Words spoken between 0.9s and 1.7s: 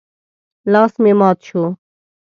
مې مات شو.